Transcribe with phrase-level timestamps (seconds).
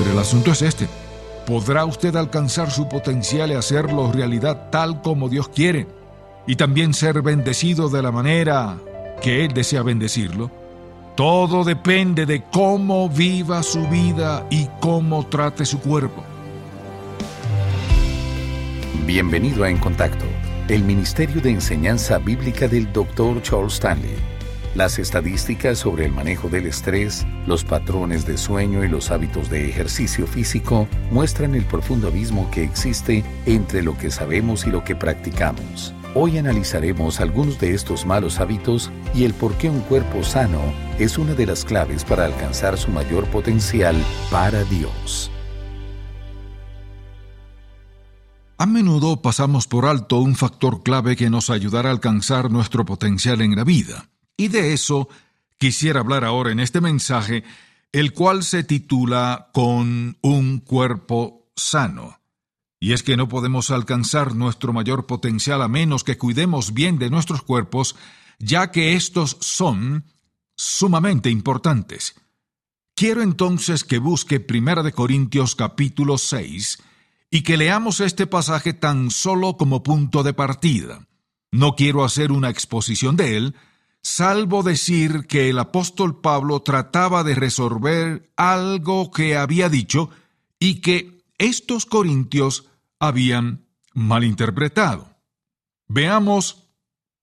[0.00, 0.88] Pero el asunto es este.
[1.46, 5.86] ¿Podrá usted alcanzar su potencial y hacerlo realidad tal como Dios quiere?
[6.46, 8.78] Y también ser bendecido de la manera
[9.20, 10.50] que Él desea bendecirlo.
[11.16, 16.24] Todo depende de cómo viva su vida y cómo trate su cuerpo.
[19.04, 20.24] Bienvenido a En Contacto,
[20.68, 23.42] el Ministerio de Enseñanza Bíblica del Dr.
[23.42, 24.39] Charles Stanley.
[24.74, 29.68] Las estadísticas sobre el manejo del estrés, los patrones de sueño y los hábitos de
[29.68, 34.94] ejercicio físico muestran el profundo abismo que existe entre lo que sabemos y lo que
[34.94, 35.92] practicamos.
[36.14, 40.60] Hoy analizaremos algunos de estos malos hábitos y el por qué un cuerpo sano
[41.00, 43.96] es una de las claves para alcanzar su mayor potencial
[44.30, 45.32] para Dios.
[48.56, 53.40] A menudo pasamos por alto un factor clave que nos ayudará a alcanzar nuestro potencial
[53.40, 54.10] en la vida.
[54.40, 55.10] Y de eso
[55.58, 57.44] quisiera hablar ahora en este mensaje,
[57.92, 62.20] el cual se titula Con un cuerpo sano.
[62.80, 67.10] Y es que no podemos alcanzar nuestro mayor potencial a menos que cuidemos bien de
[67.10, 67.96] nuestros cuerpos,
[68.38, 70.06] ya que estos son
[70.56, 72.14] sumamente importantes.
[72.94, 76.78] Quiero entonces que busque 1 Corintios capítulo 6
[77.30, 81.06] y que leamos este pasaje tan solo como punto de partida.
[81.52, 83.54] No quiero hacer una exposición de él,
[84.02, 90.10] salvo decir que el apóstol Pablo trataba de resolver algo que había dicho
[90.58, 92.66] y que estos corintios
[92.98, 95.16] habían malinterpretado.
[95.88, 96.68] Veamos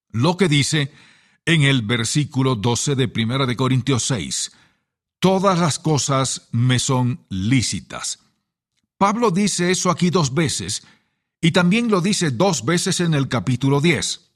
[0.09, 0.92] lo que dice
[1.45, 4.52] en el versículo 12 de 1 de Corintios 6.
[5.20, 8.20] Todas las cosas me son lícitas
[8.98, 10.83] Pablo dice eso aquí dos veces,
[11.39, 14.27] y también lo dice dos veces en el capítulo 10.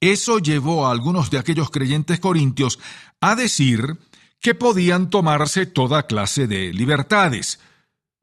[0.00, 2.78] Eso llevó a algunos de aquellos creyentes corintios
[3.20, 3.98] a decir
[4.40, 7.58] que podían tomarse toda clase de libertades.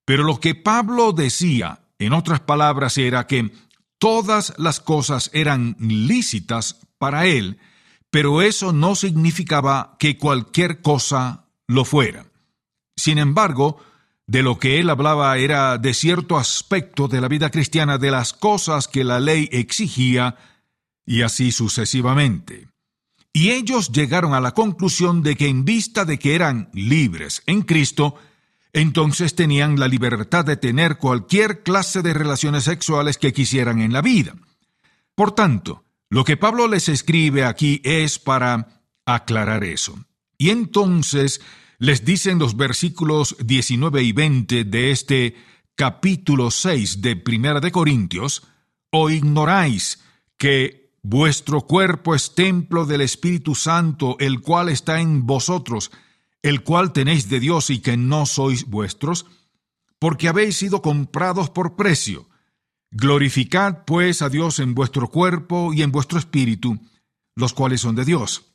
[0.05, 3.51] Pero lo que Pablo decía, en otras palabras, era que
[3.97, 7.59] todas las cosas eran lícitas para él,
[8.09, 12.25] pero eso no significaba que cualquier cosa lo fuera.
[12.95, 13.83] Sin embargo,
[14.27, 18.33] de lo que él hablaba era de cierto aspecto de la vida cristiana, de las
[18.33, 20.37] cosas que la ley exigía,
[21.05, 22.67] y así sucesivamente.
[23.31, 27.63] Y ellos llegaron a la conclusión de que en vista de que eran libres en
[27.63, 28.15] Cristo,
[28.71, 34.01] entonces tenían la libertad de tener cualquier clase de relaciones sexuales que quisieran en la
[34.01, 34.35] vida.
[35.15, 39.97] Por tanto, lo que Pablo les escribe aquí es para aclarar eso.
[40.37, 41.41] Y entonces
[41.77, 45.35] les dicen los versículos 19 y 20 de este
[45.75, 48.43] capítulo 6 de Primera de Corintios,
[48.91, 50.01] o ignoráis
[50.37, 55.91] que vuestro cuerpo es templo del Espíritu Santo, el cual está en vosotros,
[56.41, 59.27] el cual tenéis de Dios y que no sois vuestros,
[59.99, 62.27] porque habéis sido comprados por precio.
[62.89, 66.79] Glorificad pues a Dios en vuestro cuerpo y en vuestro espíritu,
[67.35, 68.45] los cuales son de Dios.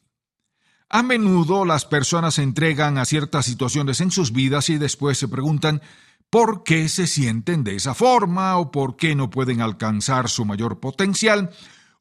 [0.88, 5.28] A menudo las personas se entregan a ciertas situaciones en sus vidas y después se
[5.28, 5.82] preguntan
[6.30, 10.80] por qué se sienten de esa forma o por qué no pueden alcanzar su mayor
[10.80, 11.50] potencial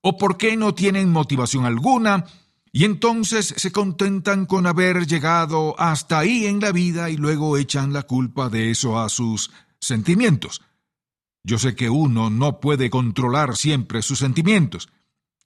[0.01, 2.25] o por qué no tienen motivación alguna
[2.71, 7.93] y entonces se contentan con haber llegado hasta ahí en la vida y luego echan
[7.93, 10.61] la culpa de eso a sus sentimientos.
[11.43, 14.89] Yo sé que uno no puede controlar siempre sus sentimientos,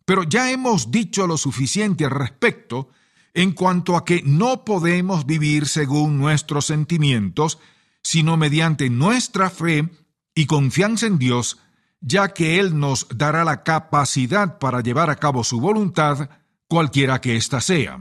[0.06, 2.90] pero ya hemos dicho lo suficiente al respecto
[3.34, 7.58] en cuanto a que no podemos vivir según nuestros sentimientos,
[8.03, 9.90] sino mediante nuestra fe
[10.35, 11.58] y confianza en Dios,
[12.03, 16.30] ya que Él nos dará la capacidad para llevar a cabo su voluntad,
[16.68, 18.00] cualquiera que ésta sea.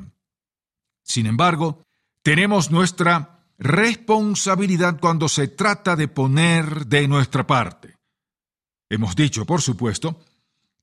[1.03, 1.83] Sin embargo,
[2.23, 7.97] tenemos nuestra responsabilidad cuando se trata de poner de nuestra parte.
[8.91, 10.21] Hemos dicho, por supuesto,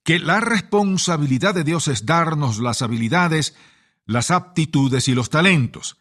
[0.04, 3.54] que la responsabilidad de Dios es darnos las habilidades
[4.10, 5.98] las aptitudes y los talentos.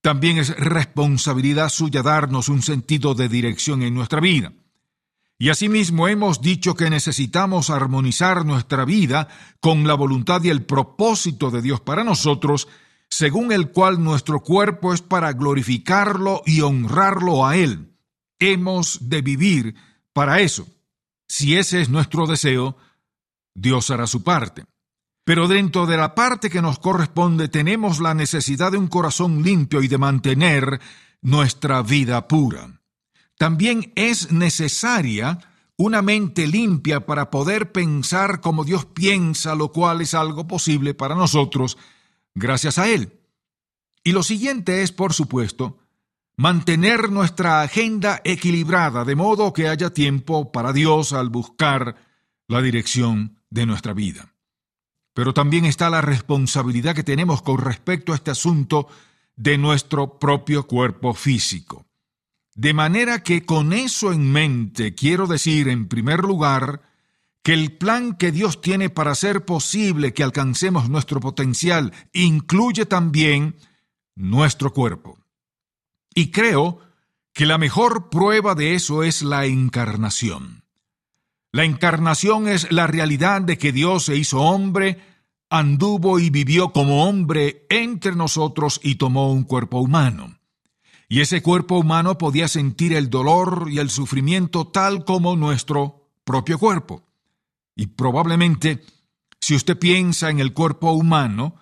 [0.00, 4.54] También es responsabilidad suya darnos un sentido de dirección en nuestra vida.
[5.42, 9.26] Y asimismo hemos dicho que necesitamos armonizar nuestra vida
[9.58, 12.68] con la voluntad y el propósito de Dios para nosotros,
[13.10, 17.92] según el cual nuestro cuerpo es para glorificarlo y honrarlo a Él.
[18.38, 19.74] Hemos de vivir
[20.12, 20.68] para eso.
[21.26, 22.76] Si ese es nuestro deseo,
[23.52, 24.62] Dios hará su parte.
[25.24, 29.82] Pero dentro de la parte que nos corresponde tenemos la necesidad de un corazón limpio
[29.82, 30.80] y de mantener
[31.20, 32.81] nuestra vida pura.
[33.42, 35.40] También es necesaria
[35.76, 41.16] una mente limpia para poder pensar como Dios piensa, lo cual es algo posible para
[41.16, 41.76] nosotros
[42.36, 43.18] gracias a Él.
[44.04, 45.80] Y lo siguiente es, por supuesto,
[46.36, 51.96] mantener nuestra agenda equilibrada de modo que haya tiempo para Dios al buscar
[52.46, 54.36] la dirección de nuestra vida.
[55.14, 58.86] Pero también está la responsabilidad que tenemos con respecto a este asunto
[59.34, 61.86] de nuestro propio cuerpo físico.
[62.54, 66.82] De manera que con eso en mente quiero decir, en primer lugar,
[67.42, 73.56] que el plan que Dios tiene para hacer posible que alcancemos nuestro potencial incluye también
[74.14, 75.18] nuestro cuerpo.
[76.14, 76.78] Y creo
[77.32, 80.64] que la mejor prueba de eso es la encarnación.
[81.50, 85.02] La encarnación es la realidad de que Dios se hizo hombre,
[85.50, 90.38] anduvo y vivió como hombre entre nosotros y tomó un cuerpo humano.
[91.12, 96.58] Y ese cuerpo humano podía sentir el dolor y el sufrimiento tal como nuestro propio
[96.58, 97.02] cuerpo.
[97.76, 98.82] Y probablemente,
[99.38, 101.56] si usted piensa en el cuerpo humano,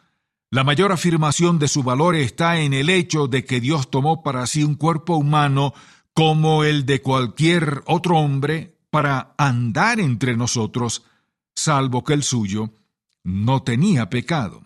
[0.53, 4.47] la mayor afirmación de su valor está en el hecho de que Dios tomó para
[4.47, 5.75] sí un cuerpo humano
[6.15, 11.03] como el de cualquier otro hombre para andar entre nosotros,
[11.57, 12.73] salvo que el suyo
[13.25, 14.63] no tenía pecado.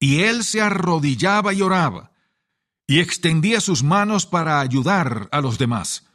[0.00, 2.07] Y él se arrodillaba y oraba,
[2.90, 6.06] y extendía sus manos para ayudar a los demás.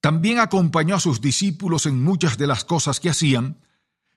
[0.00, 3.60] También acompañó a sus discípulos en muchas de las cosas que hacían,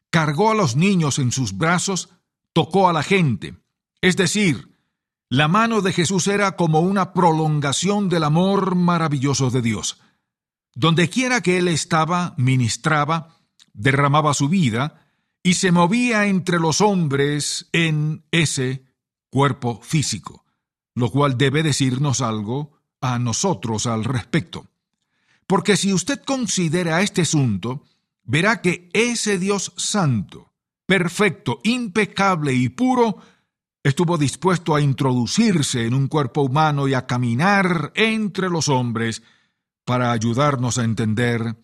[0.09, 2.09] cargó a los niños en sus brazos,
[2.51, 3.55] tocó a la gente.
[4.01, 4.75] Es decir,
[5.29, 9.99] la mano de Jesús era como una prolongación del amor maravilloso de Dios.
[10.73, 13.37] Donde quiera que él estaba, ministraba,
[13.73, 15.05] derramaba su vida
[15.43, 18.83] y se movía entre los hombres en ese
[19.29, 20.42] cuerpo físico
[20.95, 24.67] lo cual debe decirnos algo a nosotros al respecto.
[25.47, 27.83] Porque si usted considera este asunto,
[28.23, 30.53] verá que ese Dios santo,
[30.85, 33.17] perfecto, impecable y puro,
[33.83, 39.23] estuvo dispuesto a introducirse en un cuerpo humano y a caminar entre los hombres
[39.85, 41.57] para ayudarnos a entender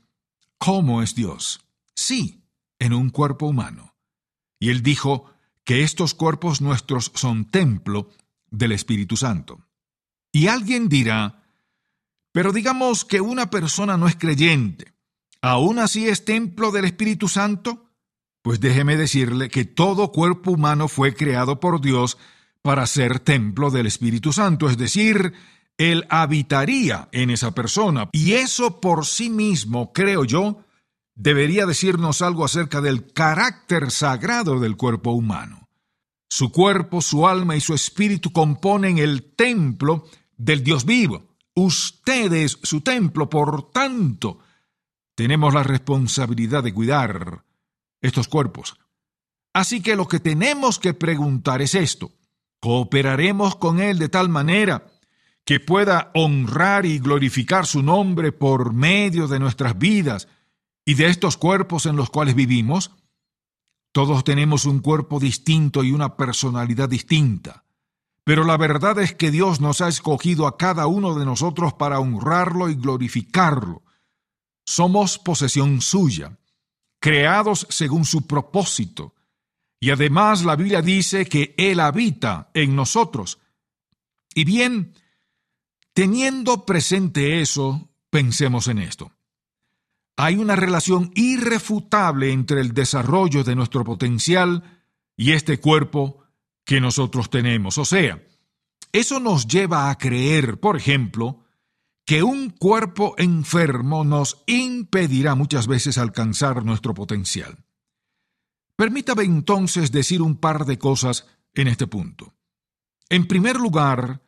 [0.58, 1.62] cómo es Dios.
[1.96, 2.44] Sí,
[2.80, 3.96] en un cuerpo humano.
[4.60, 5.26] Y él dijo
[5.64, 8.10] que estos cuerpos nuestros son templo
[8.52, 9.66] del Espíritu Santo.
[10.32, 11.44] Y alguien dirá,
[12.32, 14.94] pero digamos que una persona no es creyente,
[15.42, 17.90] ¿aún así es templo del Espíritu Santo?
[18.42, 22.18] Pues déjeme decirle que todo cuerpo humano fue creado por Dios
[22.62, 25.34] para ser templo del Espíritu Santo, es decir,
[25.78, 28.10] Él habitaría en esa persona.
[28.12, 30.64] Y eso por sí mismo, creo yo,
[31.16, 35.69] debería decirnos algo acerca del carácter sagrado del cuerpo humano.
[36.30, 40.06] Su cuerpo, su alma y su espíritu componen el templo
[40.38, 41.36] del Dios vivo.
[41.56, 44.40] Usted es su templo, por tanto,
[45.16, 47.44] tenemos la responsabilidad de cuidar
[48.00, 48.78] estos cuerpos.
[49.54, 52.14] Así que lo que tenemos que preguntar es esto.
[52.62, 54.86] ¿Cooperaremos con Él de tal manera
[55.44, 60.28] que pueda honrar y glorificar su nombre por medio de nuestras vidas
[60.86, 62.92] y de estos cuerpos en los cuales vivimos?
[63.92, 67.66] Todos tenemos un cuerpo distinto y una personalidad distinta.
[68.24, 72.00] Pero la verdad es que Dios nos ha escogido a cada uno de nosotros para
[72.00, 73.84] honrarlo y glorificarlo.
[74.66, 76.38] Somos posesión suya,
[77.00, 79.16] creados según su propósito.
[79.80, 83.40] Y además la Biblia dice que Él habita en nosotros.
[84.36, 84.94] Y bien,
[85.94, 89.12] teniendo presente eso, pensemos en esto
[90.20, 94.82] hay una relación irrefutable entre el desarrollo de nuestro potencial
[95.16, 96.26] y este cuerpo
[96.66, 97.78] que nosotros tenemos.
[97.78, 98.22] O sea,
[98.92, 101.46] eso nos lleva a creer, por ejemplo,
[102.06, 107.64] que un cuerpo enfermo nos impedirá muchas veces alcanzar nuestro potencial.
[108.76, 112.34] Permítame entonces decir un par de cosas en este punto.
[113.08, 114.22] En primer lugar,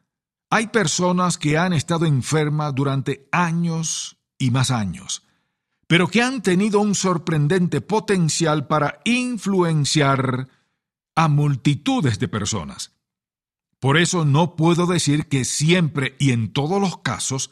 [0.49, 5.25] hay personas que han estado enfermas durante años y más años
[5.91, 10.47] pero que han tenido un sorprendente potencial para influenciar
[11.15, 12.93] a multitudes de personas.
[13.77, 17.51] Por eso no puedo decir que siempre y en todos los casos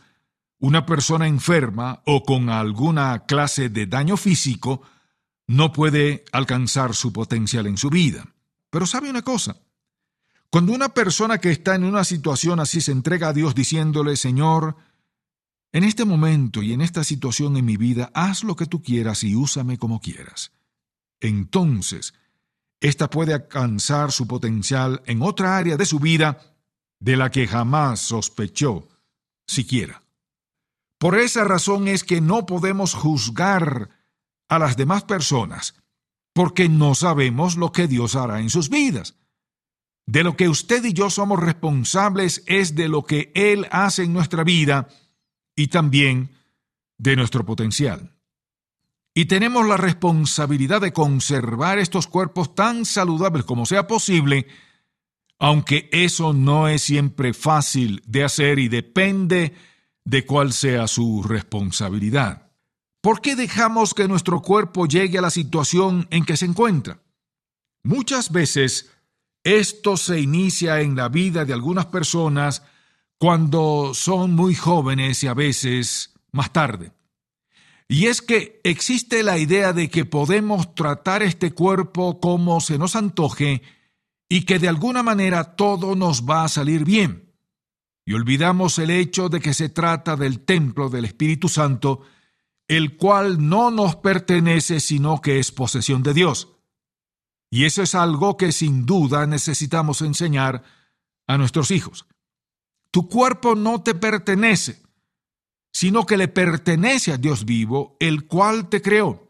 [0.58, 4.84] una persona enferma o con alguna clase de daño físico
[5.46, 8.25] no puede alcanzar su potencial en su vida.
[8.69, 9.58] Pero sabe una cosa,
[10.50, 14.77] cuando una persona que está en una situación así se entrega a Dios diciéndole, Señor,
[15.72, 19.24] en este momento y en esta situación en mi vida, haz lo que tú quieras
[19.24, 20.52] y úsame como quieras.
[21.20, 22.14] Entonces,
[22.80, 26.42] ésta puede alcanzar su potencial en otra área de su vida
[27.00, 28.88] de la que jamás sospechó
[29.48, 30.04] siquiera.
[30.98, 33.90] Por esa razón es que no podemos juzgar
[34.50, 35.76] a las demás personas,
[36.34, 39.16] porque no sabemos lo que Dios hará en sus vidas.
[40.08, 44.14] De lo que usted y yo somos responsables es de lo que Él hace en
[44.14, 44.90] nuestra vida
[45.60, 46.32] y también
[46.98, 48.16] de nuestro potencial.
[49.13, 54.48] Y tenemos la responsabilidad de conservar estos cuerpos tan saludables como sea posible,
[55.38, 59.54] aunque eso no es siempre fácil de hacer y depende
[60.06, 62.54] de cuál sea su responsabilidad.
[63.01, 67.01] ¿Por qué dejamos que nuestro cuerpo llegue a la situación en que se encuentra?
[67.84, 68.92] Muchas veces
[69.44, 72.63] esto se inicia en la vida de algunas personas
[73.20, 76.94] cuando son muy jóvenes y a veces más tarde.
[77.88, 82.96] Y es que existe la idea de que podemos tratar este cuerpo como se nos
[82.96, 83.62] antoje
[84.30, 87.34] y que de alguna manera todo nos va a salir bien.
[88.06, 92.04] Y olvidamos el hecho de que se trata del templo del Espíritu Santo,
[92.68, 96.48] el cual no nos pertenece sino que es posesión de Dios.
[97.52, 100.64] Y eso es algo que sin duda necesitamos enseñar
[101.28, 102.06] a nuestros hijos.
[102.91, 104.81] Tu cuerpo no te pertenece,
[105.72, 109.29] sino que le pertenece a Dios vivo, el cual te creó.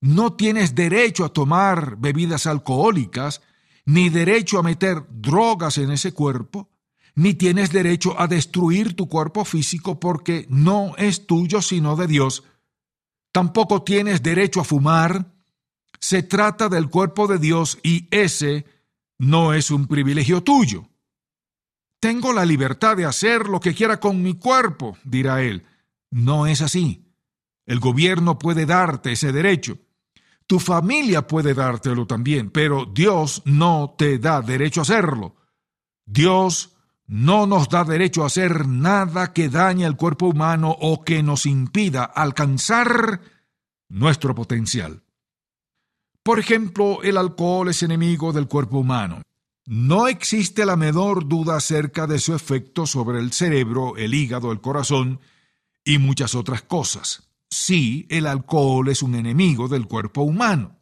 [0.00, 3.42] No tienes derecho a tomar bebidas alcohólicas,
[3.84, 6.70] ni derecho a meter drogas en ese cuerpo,
[7.14, 12.44] ni tienes derecho a destruir tu cuerpo físico porque no es tuyo sino de Dios.
[13.32, 15.32] Tampoco tienes derecho a fumar,
[15.98, 18.66] se trata del cuerpo de Dios y ese
[19.18, 20.88] no es un privilegio tuyo.
[22.02, 25.64] Tengo la libertad de hacer lo que quiera con mi cuerpo, dirá él.
[26.10, 27.14] No es así.
[27.64, 29.78] El gobierno puede darte ese derecho.
[30.48, 35.36] Tu familia puede dártelo también, pero Dios no te da derecho a hacerlo.
[36.04, 36.72] Dios
[37.06, 41.46] no nos da derecho a hacer nada que dañe al cuerpo humano o que nos
[41.46, 43.20] impida alcanzar
[43.88, 45.04] nuestro potencial.
[46.24, 49.22] Por ejemplo, el alcohol es enemigo del cuerpo humano.
[49.64, 54.60] No existe la menor duda acerca de su efecto sobre el cerebro, el hígado, el
[54.60, 55.20] corazón
[55.84, 57.30] y muchas otras cosas.
[57.48, 60.80] Sí, el alcohol es un enemigo del cuerpo humano.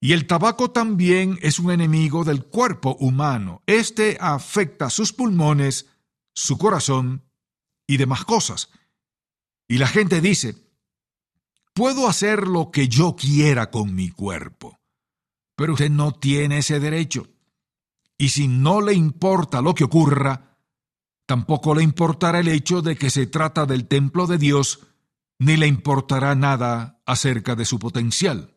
[0.00, 3.62] Y el tabaco también es un enemigo del cuerpo humano.
[3.66, 5.86] Este afecta sus pulmones,
[6.34, 7.24] su corazón
[7.86, 8.70] y demás cosas.
[9.66, 10.68] Y la gente dice,
[11.78, 14.80] Puedo hacer lo que yo quiera con mi cuerpo,
[15.54, 17.28] pero usted no tiene ese derecho.
[18.18, 20.58] Y si no le importa lo que ocurra,
[21.24, 24.80] tampoco le importará el hecho de que se trata del templo de Dios,
[25.38, 28.56] ni le importará nada acerca de su potencial.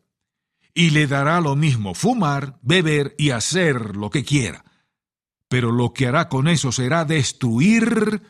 [0.74, 4.64] Y le dará lo mismo fumar, beber y hacer lo que quiera.
[5.48, 8.22] Pero lo que hará con eso será destruir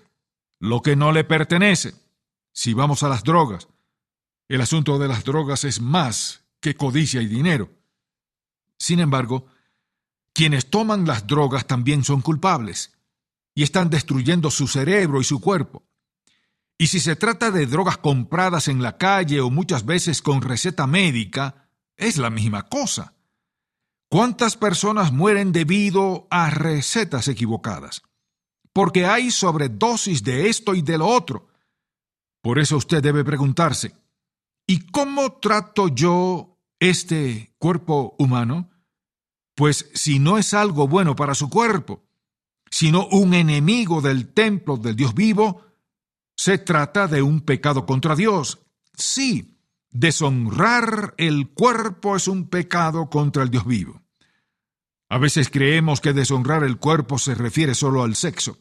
[0.58, 1.94] lo que no le pertenece.
[2.52, 3.68] Si vamos a las drogas,
[4.48, 7.70] el asunto de las drogas es más que codicia y dinero.
[8.76, 9.46] Sin embargo,
[10.32, 12.92] quienes toman las drogas también son culpables
[13.54, 15.84] y están destruyendo su cerebro y su cuerpo.
[16.78, 20.86] Y si se trata de drogas compradas en la calle o muchas veces con receta
[20.86, 23.14] médica, es la misma cosa.
[24.08, 28.02] ¿Cuántas personas mueren debido a recetas equivocadas?
[28.72, 31.48] Porque hay sobredosis de esto y de lo otro.
[32.40, 33.94] Por eso usted debe preguntarse,
[34.66, 38.70] ¿Y cómo trato yo este cuerpo humano?
[39.62, 42.02] Pues si no es algo bueno para su cuerpo,
[42.68, 45.62] sino un enemigo del templo del Dios vivo,
[46.34, 48.66] se trata de un pecado contra Dios.
[48.92, 54.02] Sí, deshonrar el cuerpo es un pecado contra el Dios vivo.
[55.08, 58.58] A veces creemos que deshonrar el cuerpo se refiere solo al sexo,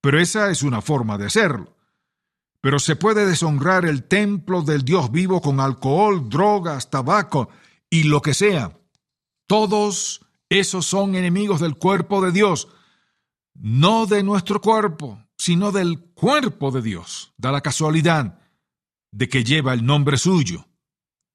[0.00, 1.76] pero esa es una forma de hacerlo.
[2.60, 7.48] Pero se puede deshonrar el templo del Dios vivo con alcohol, drogas, tabaco
[7.90, 8.78] y lo que sea.
[9.48, 12.68] Todos esos son enemigos del cuerpo de Dios,
[13.54, 17.32] no de nuestro cuerpo, sino del cuerpo de Dios.
[17.36, 18.38] Da la casualidad
[19.10, 20.66] de que lleva el nombre suyo,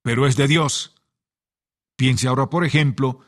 [0.01, 0.95] pero es de Dios.
[1.95, 3.19] Piense ahora, por ejemplo,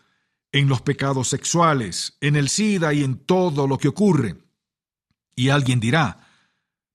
[0.52, 4.38] en los pecados sexuales, en el SIDA y en todo lo que ocurre.
[5.36, 6.28] Y alguien dirá,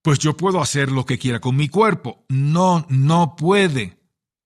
[0.03, 2.25] pues yo puedo hacer lo que quiera con mi cuerpo.
[2.29, 3.99] No, no puede.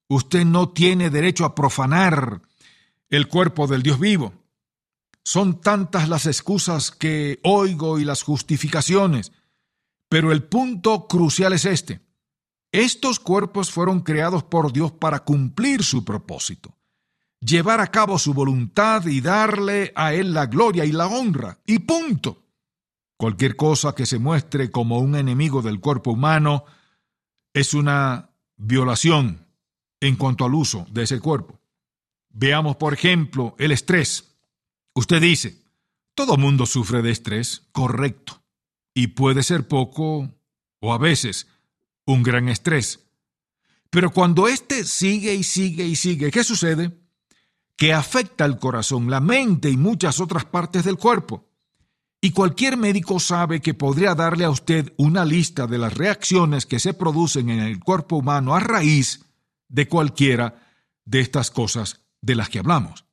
[0.08, 2.42] Usted no tiene derecho a profanar
[3.12, 4.32] el cuerpo del Dios vivo.
[5.22, 9.32] Son tantas las excusas que oigo y las justificaciones,
[10.08, 12.00] pero el punto crucial es este.
[12.72, 16.74] Estos cuerpos fueron creados por Dios para cumplir su propósito,
[17.38, 21.60] llevar a cabo su voluntad y darle a Él la gloria y la honra.
[21.66, 22.46] Y punto.
[23.18, 26.64] Cualquier cosa que se muestre como un enemigo del cuerpo humano
[27.52, 29.46] es una violación
[30.00, 31.61] en cuanto al uso de ese cuerpo.
[32.32, 34.36] Veamos, por ejemplo, el estrés.
[34.94, 35.62] Usted dice,
[36.14, 38.42] Todo mundo sufre de estrés, correcto.
[38.94, 40.30] Y puede ser poco,
[40.80, 41.46] o a veces,
[42.04, 43.00] un gran estrés.
[43.90, 46.98] Pero cuando éste sigue y sigue y sigue, ¿qué sucede?
[47.76, 51.48] Que afecta el corazón, la mente y muchas otras partes del cuerpo.
[52.20, 56.78] Y cualquier médico sabe que podría darle a usted una lista de las reacciones que
[56.78, 59.24] se producen en el cuerpo humano a raíz
[59.68, 60.70] de cualquiera
[61.04, 63.04] de estas cosas de las que hablamos.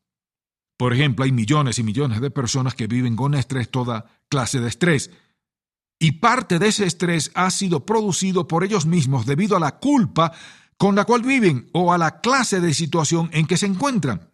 [0.78, 4.70] Por ejemplo, hay millones y millones de personas que viven con estrés, toda clase de
[4.70, 5.12] estrés.
[6.00, 10.32] Y parte de ese estrés ha sido producido por ellos mismos debido a la culpa
[10.78, 14.32] con la cual viven o a la clase de situación en que se encuentran.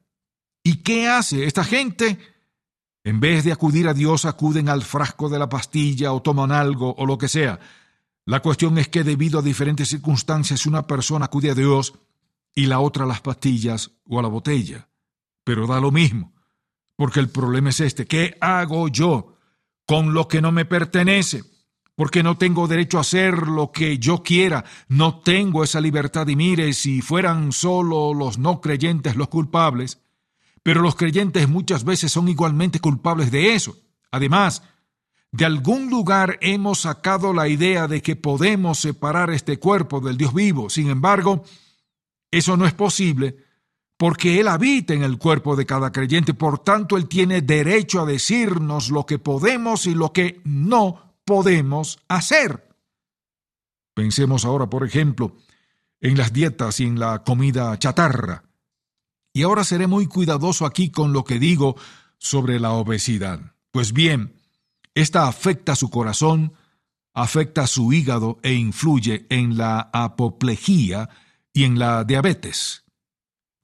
[0.63, 2.20] ¿Y qué hace esta gente?
[3.03, 6.94] En vez de acudir a Dios, acuden al frasco de la pastilla o toman algo
[6.96, 7.60] o lo que sea.
[8.27, 11.94] La cuestión es que debido a diferentes circunstancias una persona acude a Dios
[12.56, 14.88] y la otra a las pastillas o a la botella.
[15.44, 16.34] Pero da lo mismo,
[16.96, 18.08] porque el problema es este.
[18.08, 19.38] ¿Qué hago yo
[19.86, 21.44] con lo que no me pertenece?
[21.96, 26.36] Porque no tengo derecho a hacer lo que yo quiera, no tengo esa libertad y
[26.36, 30.00] mire, si fueran solo los no creyentes los culpables,
[30.64, 33.78] pero los creyentes muchas veces son igualmente culpables de eso.
[34.12, 34.64] Además,
[35.32, 40.34] de algún lugar hemos sacado la idea de que podemos separar este cuerpo del Dios
[40.34, 40.70] vivo.
[40.70, 41.44] Sin embargo,
[42.32, 43.38] eso no es posible
[43.98, 46.34] porque Él habita en el cuerpo de cada creyente.
[46.34, 52.00] Por tanto, Él tiene derecho a decirnos lo que podemos y lo que no podemos
[52.08, 52.67] hacer.
[53.94, 55.38] Pensemos ahora, por ejemplo,
[56.01, 58.44] en las dietas y en la comida chatarra.
[59.34, 61.75] Y ahora seré muy cuidadoso aquí con lo que digo
[62.17, 63.53] sobre la obesidad.
[63.72, 64.36] Pues bien,
[64.94, 66.53] esta afecta su corazón,
[67.13, 71.10] afecta su hígado e influye en la apoplejía
[71.56, 72.84] y en la diabetes.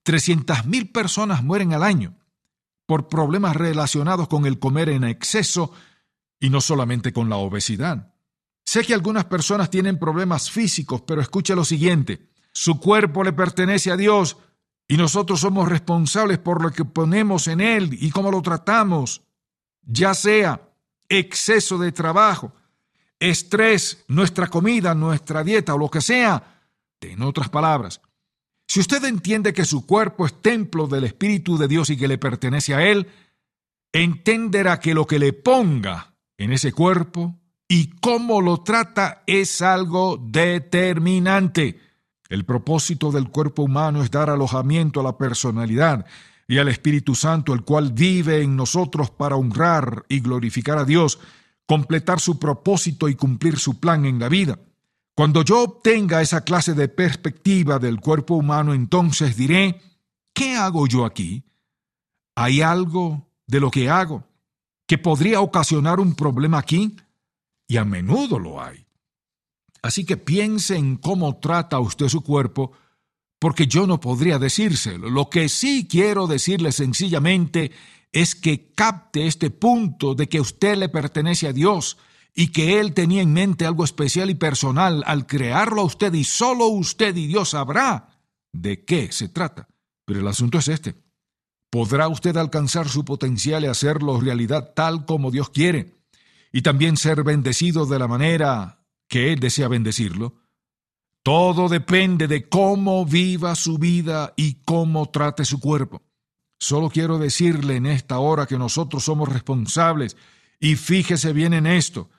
[0.06, 2.16] 300.000 personas mueren al año
[2.88, 5.74] por problemas relacionados con el comer en exceso
[6.40, 8.14] y no solamente con la obesidad.
[8.64, 12.30] Sé que algunas personas tienen problemas físicos, pero escuche lo siguiente.
[12.54, 14.38] Su cuerpo le pertenece a Dios
[14.88, 19.22] y nosotros somos responsables por lo que ponemos en él y cómo lo tratamos,
[19.82, 20.62] ya sea
[21.10, 22.54] exceso de trabajo,
[23.20, 26.61] estrés, nuestra comida, nuestra dieta o lo que sea.
[27.02, 28.02] En otras palabras,
[28.68, 32.18] si usted entiende que su cuerpo es templo del Espíritu de Dios y que le
[32.18, 33.08] pertenece a Él,
[33.92, 37.36] entenderá que lo que le ponga en ese cuerpo
[37.68, 41.80] y cómo lo trata es algo determinante.
[42.30, 46.06] El propósito del cuerpo humano es dar alojamiento a la personalidad
[46.48, 51.20] y al Espíritu Santo, el cual vive en nosotros para honrar y glorificar a Dios,
[51.66, 54.60] completar su propósito y cumplir su plan en la vida.
[55.16, 59.82] Cuando yo obtenga esa clase de perspectiva del cuerpo humano, entonces diré,
[60.34, 61.44] ¿qué hago yo aquí?
[62.36, 64.24] ¿Hay algo de lo que hago
[64.88, 66.96] que podría ocasionar un problema aquí?
[67.68, 68.86] Y a menudo lo hay.
[69.82, 72.72] Así que piense en cómo trata usted su cuerpo,
[73.40, 75.10] porque yo no podría decírselo.
[75.10, 77.72] Lo que sí quiero decirle sencillamente
[78.12, 81.98] es que capte este punto de que usted le pertenece a Dios
[82.34, 86.24] y que Él tenía en mente algo especial y personal al crearlo a usted y
[86.24, 88.10] solo usted y Dios sabrá
[88.54, 89.68] de qué se trata.
[90.06, 90.96] Pero el asunto es este.
[91.70, 95.96] ¿Podrá usted alcanzar su potencial y hacerlo realidad tal como Dios quiere?
[96.52, 100.36] Y también ser bendecido de la manera que Él desea bendecirlo.
[101.24, 106.02] Todo depende de cómo viva su vida y cómo trate su cuerpo.
[106.60, 110.18] Solo quiero decirle en esta hora que nosotros somos responsables
[110.60, 112.10] y fíjese bien en esto.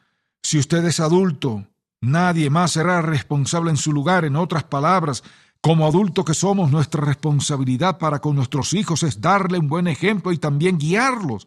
[0.42, 1.66] Si usted es adulto,
[2.00, 4.24] nadie más será responsable en su lugar.
[4.24, 5.22] En otras palabras,
[5.60, 10.32] como adulto que somos, nuestra responsabilidad para con nuestros hijos es darle un buen ejemplo
[10.32, 11.46] y también guiarlos.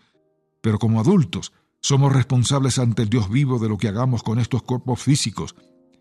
[0.61, 4.63] Pero como adultos, somos responsables ante el Dios vivo de lo que hagamos con estos
[4.63, 5.55] cuerpos físicos.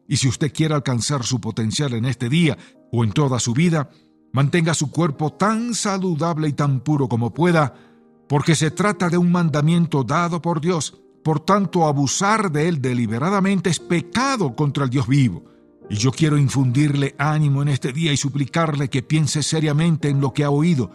[0.09, 2.57] Y si usted quiere alcanzar su potencial en este día
[2.93, 3.91] o en toda su vida,
[4.33, 7.75] mantenga su cuerpo tan saludable y tan puro como pueda,
[8.29, 11.04] porque se trata de un mandamiento dado por Dios.
[11.25, 15.43] Por tanto, abusar de él deliberadamente es pecado contra el Dios vivo.
[15.89, 20.35] Y yo quiero infundirle ánimo en este día y suplicarle que piense seriamente en lo
[20.35, 20.91] que ha oído,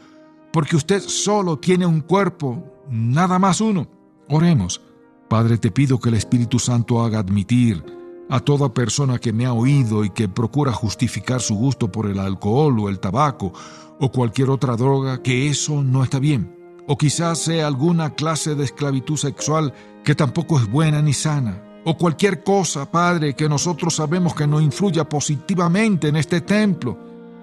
[0.53, 3.87] porque usted solo tiene un cuerpo, nada más uno.
[4.29, 4.81] Oremos.
[5.27, 7.83] Padre, te pido que el Espíritu Santo haga admitir
[8.29, 12.19] a toda persona que me ha oído y que procura justificar su gusto por el
[12.19, 13.51] alcohol o el tabaco
[13.99, 16.58] o cualquier otra droga que eso no está bien.
[16.89, 19.73] O quizás sea alguna clase de esclavitud sexual
[20.03, 21.63] que tampoco es buena ni sana.
[21.85, 26.97] O cualquier cosa, Padre, que nosotros sabemos que no influya positivamente en este templo.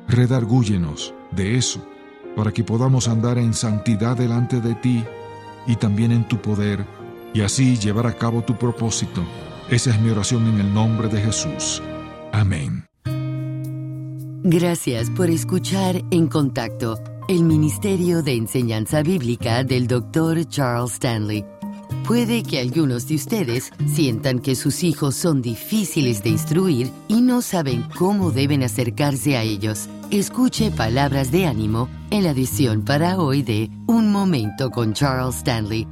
[0.09, 1.80] Redargúyenos de eso
[2.37, 5.04] para que podamos andar en santidad delante de ti
[5.66, 6.85] y también en tu poder,
[7.32, 9.24] y así llevar a cabo tu propósito.
[9.70, 11.82] Esa es mi oración en el nombre de Jesús.
[12.32, 12.85] Amén.
[14.44, 20.44] Gracias por escuchar En Contacto, el Ministerio de Enseñanza Bíblica del Dr.
[20.48, 21.44] Charles Stanley.
[22.06, 27.42] Puede que algunos de ustedes sientan que sus hijos son difíciles de instruir y no
[27.42, 29.88] saben cómo deben acercarse a ellos.
[30.12, 35.88] Escuche palabras de ánimo en la edición para hoy de Un Momento con Charles Stanley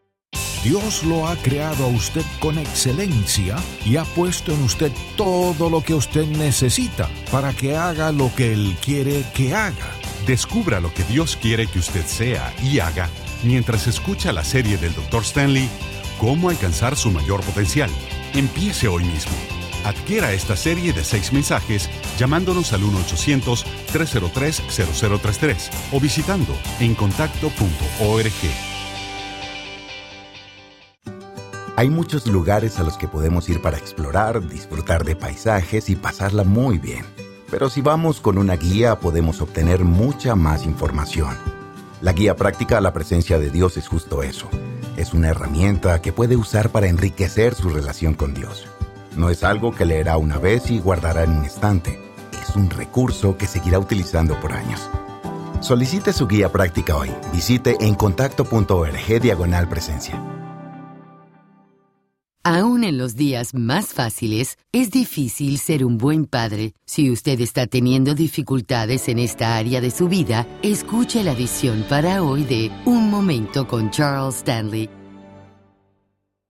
[0.63, 5.83] Dios lo ha creado a usted con excelencia y ha puesto en usted todo lo
[5.83, 9.91] que usted necesita para que haga lo que Él quiere que haga.
[10.27, 13.11] Descubra lo que Dios quiere que usted sea y haga
[13.45, 15.23] mientras escucha la serie del Dr.
[15.23, 15.69] Stanley,
[16.19, 17.91] Cómo alcanzar su mayor potencial.
[18.35, 19.35] Empiece hoy mismo.
[19.85, 28.33] Adquiera esta serie de seis mensajes llamándonos al 1-800-303-0033 o visitando encontacto.org.
[31.77, 36.45] Hay muchos lugares a los que podemos ir para explorar, disfrutar de paisajes y pasarla
[36.45, 37.05] muy bien.
[37.51, 41.54] Pero si vamos con una guía podemos obtener mucha más información.
[42.05, 44.51] La guía práctica a la presencia de Dios es justo eso.
[44.99, 48.67] Es una herramienta que puede usar para enriquecer su relación con Dios.
[49.17, 51.99] No es algo que leerá una vez y guardará en un estante.
[52.43, 54.87] Es un recurso que seguirá utilizando por años.
[55.63, 57.11] Solicite su guía práctica hoy.
[57.33, 60.44] Visite encontacto.org diagonal presencia.
[62.47, 66.75] Aún en los días más fáciles, es difícil ser un buen padre.
[66.85, 72.23] Si usted está teniendo dificultades en esta área de su vida, escuche la edición para
[72.23, 74.91] hoy de Un Momento con Charles Stanley.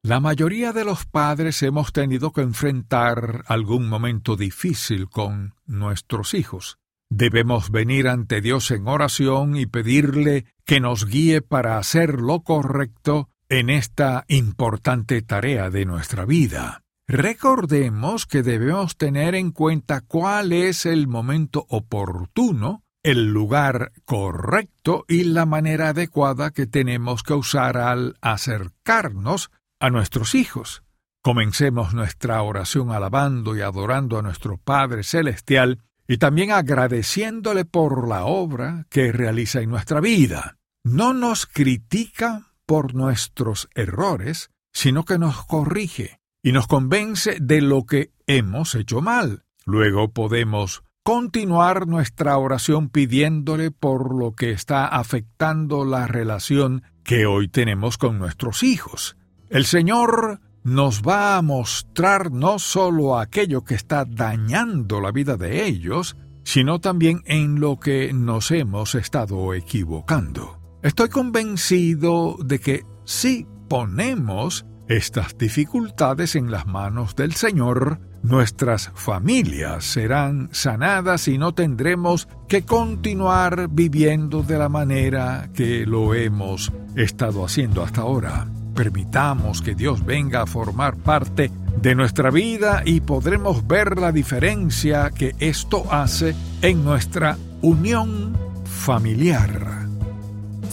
[0.02, 6.76] La mayoría de los padres hemos tenido que enfrentar algún momento difícil con nuestros hijos.
[7.08, 13.28] Debemos venir ante Dios en oración y pedirle que nos guíe para hacer lo correcto
[13.48, 16.82] en esta importante tarea de nuestra vida.
[17.06, 25.24] Recordemos que debemos tener en cuenta cuál es el momento oportuno, el lugar correcto y
[25.24, 30.82] la manera adecuada que tenemos que usar al acercarnos a nuestros hijos.
[31.22, 38.24] Comencemos nuestra oración alabando y adorando a nuestro Padre Celestial y también agradeciéndole por la
[38.24, 40.56] obra que realiza en nuestra vida.
[40.84, 47.84] No nos critica por nuestros errores, sino que nos corrige y nos convence de lo
[47.86, 49.44] que hemos hecho mal.
[49.64, 57.48] Luego podemos continuar nuestra oración pidiéndole por lo que está afectando la relación que hoy
[57.48, 59.16] tenemos con nuestros hijos.
[59.50, 65.66] El Señor nos va a mostrar no solo aquello que está dañando la vida de
[65.66, 70.63] ellos, sino también en lo que nos hemos estado equivocando.
[70.84, 79.86] Estoy convencido de que si ponemos estas dificultades en las manos del Señor, nuestras familias
[79.86, 87.46] serán sanadas y no tendremos que continuar viviendo de la manera que lo hemos estado
[87.46, 88.46] haciendo hasta ahora.
[88.74, 95.10] Permitamos que Dios venga a formar parte de nuestra vida y podremos ver la diferencia
[95.12, 99.83] que esto hace en nuestra unión familiar.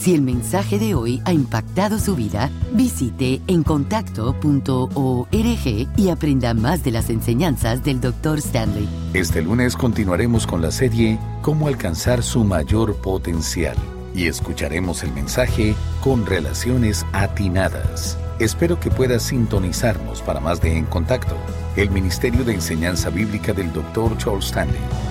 [0.02, 5.30] Si el mensaje de hoy ha impactado su vida, visite encontacto.org
[5.96, 8.40] y aprenda más de las enseñanzas del Dr.
[8.40, 8.90] Stanley.
[9.14, 13.78] Este lunes continuaremos con la serie Cómo alcanzar su mayor potencial
[14.16, 18.18] y escucharemos el mensaje con relaciones atinadas.
[18.40, 21.38] Espero que puedas sintonizarnos para más de En Contacto,
[21.76, 24.18] el Ministerio de Enseñanza Bíblica del Dr.
[24.18, 25.11] Charles Stanley.